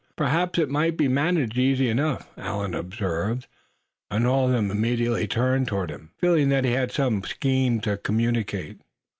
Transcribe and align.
"Perhaps 0.15 0.57
it 0.57 0.67
might 0.67 0.97
be 0.97 1.07
managed 1.07 1.59
easy 1.59 1.87
enough," 1.87 2.27
Allan 2.35 2.73
observed, 2.73 3.45
and 4.09 4.25
all 4.25 4.47
of 4.47 4.51
them 4.51 4.71
immediately 4.71 5.27
turned 5.27 5.67
toward 5.67 5.91
him, 5.91 6.09
feeling 6.17 6.49
that 6.49 6.65
he 6.65 6.71
had 6.71 6.91
some 6.91 7.21
scheme 7.21 7.79
to 7.81 7.97
communicate. 7.97 8.81